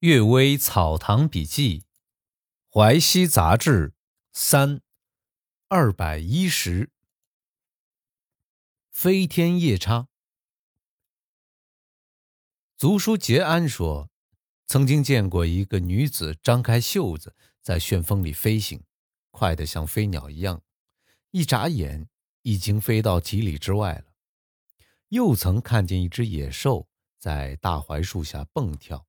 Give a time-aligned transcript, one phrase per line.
[0.00, 1.84] 阅微草堂笔记，
[2.72, 3.92] 淮西杂志
[4.32, 4.80] 三
[5.68, 6.90] 二百一十。
[8.90, 10.08] 飞天夜叉。
[12.78, 14.08] 族书杰安说，
[14.64, 18.82] 曾经见过一个女子张开袖子，在旋风里飞行，
[19.30, 20.62] 快得像飞鸟一样，
[21.32, 22.08] 一眨眼
[22.40, 24.14] 已经飞到几里之外了。
[25.08, 26.88] 又曾看见一只野兽
[27.18, 29.06] 在大槐树下蹦跳。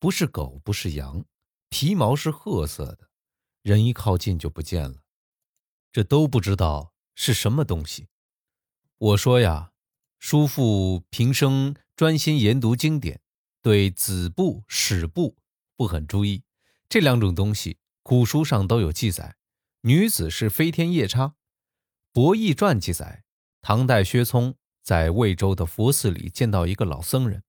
[0.00, 1.24] 不是狗，不是羊，
[1.68, 3.08] 皮毛是褐色的，
[3.62, 5.02] 人一靠近就不见了。
[5.90, 8.06] 这都不知道是什么东西。
[8.98, 9.72] 我说呀，
[10.20, 13.20] 叔父平生专心研读经典，
[13.60, 15.36] 对子部、史部
[15.76, 16.44] 不很注意。
[16.88, 19.36] 这两种东西，古书上都有记载。
[19.80, 21.26] 女子是飞天夜叉，
[22.12, 23.24] 《博弈传》记载，
[23.62, 27.42] 唐代薛聪在魏州的佛寺里见到一个老僧人，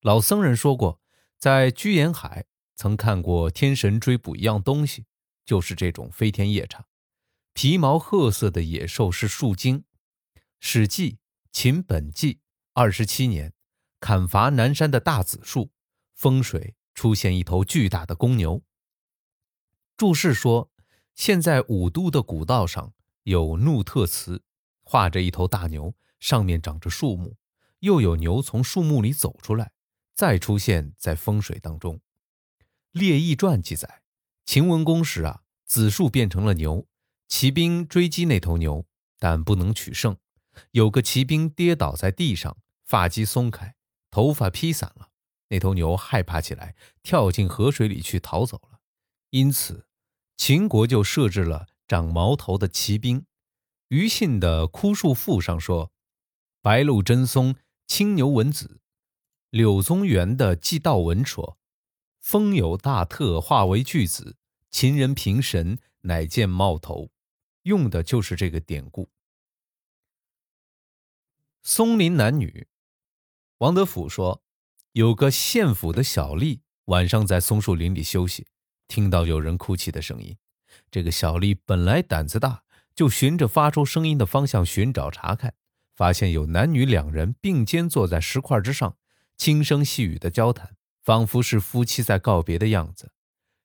[0.00, 1.00] 老僧人说过。
[1.44, 5.04] 在居延海曾看过天神追捕一样东西，
[5.44, 6.86] 就是这种飞天夜叉，
[7.52, 9.80] 皮毛褐色的野兽是树精。
[10.58, 11.12] 《史记·
[11.52, 12.36] 秦本纪》
[12.72, 13.52] 二十七年，
[14.00, 15.70] 砍伐南山的大紫树，
[16.14, 18.62] 风水出现一头巨大的公牛。
[19.98, 20.70] 注释说，
[21.14, 24.42] 现在武都的古道上有怒特祠，
[24.82, 27.36] 画着一头大牛，上面长着树木，
[27.80, 29.73] 又有牛从树木里走出来。
[30.14, 31.96] 再出现在风水当中，
[32.92, 34.02] 《列异传》记载，
[34.44, 36.86] 秦文公时啊，子树变成了牛，
[37.26, 38.86] 骑兵追击那头牛，
[39.18, 40.16] 但不能取胜。
[40.70, 43.74] 有个骑兵跌倒在地上，发髻松开，
[44.10, 45.10] 头发披散了。
[45.48, 48.78] 那头牛害怕起来，跳进河水里去逃走了。
[49.30, 49.86] 因此，
[50.36, 53.26] 秦国就设置了长矛头的骑兵。
[53.88, 55.92] 于信的《枯树赋》上说
[56.62, 57.56] ：“白鹿真松，
[57.88, 58.80] 青牛文子。”
[59.54, 61.58] 柳宗元的《祭道文》说
[62.20, 64.36] ：“风有大特，化为巨子，
[64.68, 67.12] 秦人平神，乃见冒头。”
[67.62, 69.08] 用的就是这个典故。
[71.62, 72.66] 松林男女，
[73.58, 74.42] 王德甫说，
[74.90, 78.48] 有个县府的小吏晚上在松树林里休息，
[78.88, 80.36] 听到有人哭泣的声音。
[80.90, 85.54] 这个小吏本来胆子大，就循着发出声音的方向寻找查看，
[85.94, 88.96] 发现有男女两人并肩坐在石块之上。
[89.36, 93.12] 轻声细语的交谈，仿佛是夫妻在告别的样子。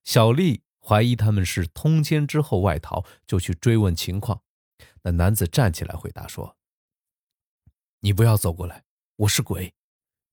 [0.03, 4.41] 小丽怀疑他们是通奸之后外逃，就去追问情况。
[5.03, 6.57] 那男子站起来回答说
[8.01, 8.83] ：“你不要走过来，
[9.17, 9.73] 我是鬼。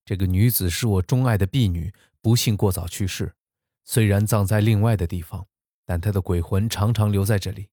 [0.03, 3.35] 这个女子是我钟爱的婢女，不幸过早去世。
[3.83, 5.47] 虽然葬在另外的地方，
[5.85, 7.69] 但她的鬼魂常常留在这里。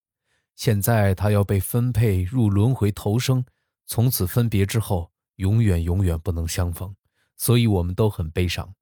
[0.55, 3.45] 现在她要被分配入轮回投生，
[3.87, 6.95] 从此分别之后，永远永远不能相逢。”
[7.37, 8.75] 所以我们都很悲伤。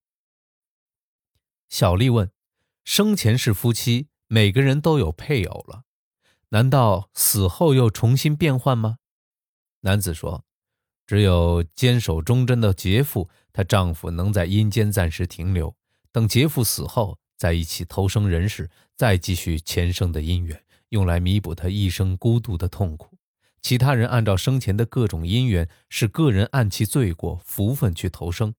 [1.69, 2.31] 小丽问
[2.85, 5.85] ：“生前是夫妻，每个人都有配偶了，
[6.51, 8.99] 难道死后又重新变换吗？”
[9.81, 10.45] 男子说
[11.07, 15.75] ：“只有坚守忠贞的杰父，她丈夫能在阴间暂时停留，
[16.11, 23.12] 等杰父死后，在一起投生人世，再继续前生的姻缘，用来弥补他一生孤独的痛苦。”
[23.63, 28.55] 其他人按照生前的各种因缘，是个人按其罪过福分去投生。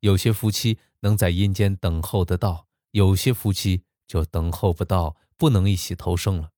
[0.00, 6.50] 有些夫妻能在阴间等候得到，有些夫妻就等候不到，不能一起投生了。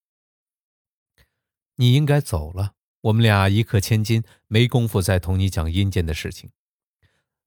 [1.75, 6.51] 你应该走了，我们俩一刻千金，没工夫再同你讲阴间的事情。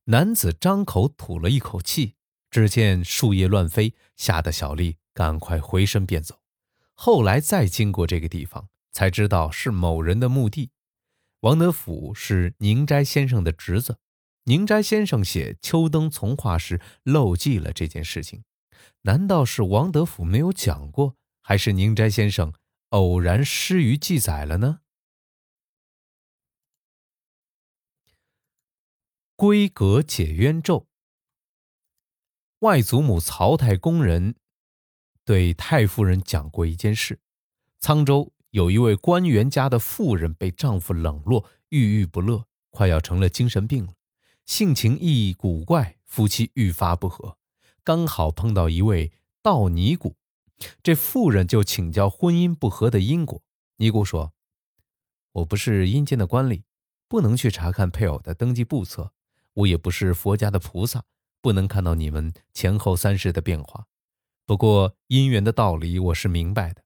[0.04, 2.16] 男子张口吐了一口气，
[2.50, 6.40] 只见树叶乱飞，吓得小丽赶快回身便走。
[6.92, 8.68] 后来再经过这个地方。
[8.92, 10.70] 才知道是某人的墓地。
[11.40, 13.98] 王德甫是宁斋先生的侄子，
[14.44, 18.44] 宁斋先生写《秋灯从化》时漏记了这件事情。
[19.02, 22.52] 难道是王德甫没有讲过，还是宁斋先生
[22.90, 24.80] 偶然失于记载了呢？
[29.36, 30.86] 闺阁解冤咒。
[32.60, 34.36] 外祖母曹太公人
[35.24, 37.18] 对太夫人讲过一件事：
[37.80, 38.32] 沧州。
[38.52, 43.94] 有一位官员家的妇人被丈夫冷落，郁郁不乐，快要成了精神病了，
[44.44, 47.38] 性情亦古怪，夫妻愈发不和。
[47.82, 49.10] 刚好碰到一位
[49.40, 50.16] 道尼姑，
[50.82, 53.42] 这妇人就请教婚姻不和的因果。
[53.78, 54.34] 尼姑说
[55.32, 56.64] ：“我不是阴间的官吏，
[57.08, 59.12] 不能去查看配偶的登记簿册；
[59.54, 61.04] 我也不是佛家的菩萨，
[61.40, 63.86] 不能看到你们前后三世的变化。
[64.44, 66.82] 不过姻缘的道理我是明白的。”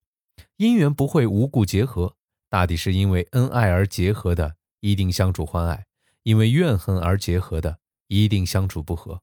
[0.58, 2.16] 姻缘不会无故结合，
[2.48, 5.84] 大抵是因为恩爱而结合的，一定相处欢爱；
[6.22, 7.78] 因为怨恨而结合的，
[8.08, 9.22] 一定相处不和。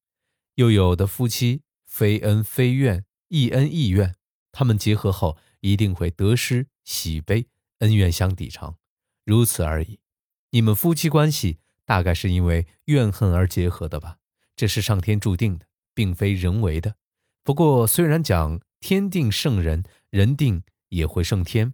[0.56, 4.16] 又有的夫妻非恩非怨，亦恩亦怨，
[4.52, 7.48] 他们结合后一定会得失喜悲，
[7.80, 8.78] 恩怨相抵偿，
[9.26, 10.00] 如此而已。
[10.52, 14.18] 你们夫妻关系大概是因为怨恨而结合的吧？
[14.56, 15.66] 这是上天注定的，
[15.96, 16.96] 并非人为的。
[17.44, 20.64] 不过，虽然讲天定圣人，人定
[20.94, 21.74] 也会胜天，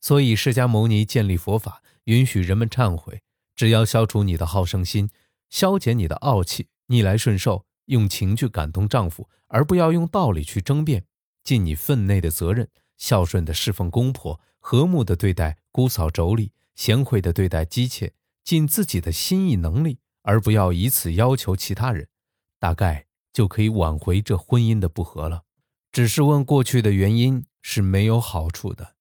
[0.00, 3.22] 所以释迦牟尼建立佛法，允许人们忏悔，
[3.54, 5.10] 只要消除你的好胜心，
[5.50, 11.04] 消减你的傲气，逆来顺受，用情去感动丈夫，而不要用道理去争辩，
[11.44, 16.50] 尽你分内的责任，孝顺的侍奉公婆，和睦的对待姑嫂妯娌。
[16.74, 18.14] 贤惠的对待姬妾，
[18.44, 22.06] 尽自己的心意能力，而不要以此要求其他人，
[22.60, 25.42] 大概就可以挽回这婚姻的不和了。
[25.90, 28.96] 只是问过去的原因是没有好处的。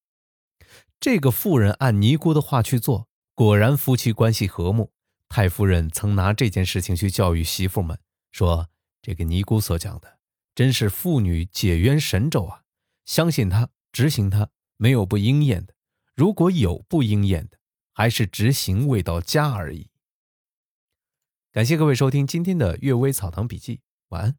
[1.00, 4.92] 这个妇人按尼姑的话去做，果然夫妻关系和睦。
[5.30, 7.98] 太夫人曾拿这件事情去教育媳妇们，
[8.30, 8.68] 说
[9.02, 10.20] 这个尼姑所讲的
[10.54, 12.64] 真是妇女解冤神咒啊！
[13.06, 15.74] 相信她，执行她，没有不应验的。
[16.14, 17.60] 如果有不应验的，
[17.94, 19.90] 还是执行未到家而已。
[21.54, 23.78] 感谢各位收听今天的《阅微草堂笔记》，
[24.10, 24.38] 晚安。